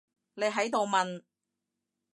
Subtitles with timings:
[0.33, 1.21] 你喺度問？